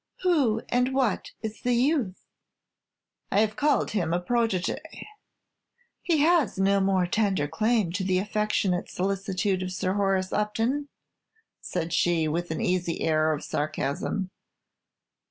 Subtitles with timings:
[0.23, 2.25] "Who and what is the youth?"
[3.31, 4.79] "I have called him a protégé."
[6.09, 10.89] "Has he no more tender claim to the affectionate solicitude of Sir Horace Upton?"
[11.59, 14.31] said she, with an easy air of sarcasm.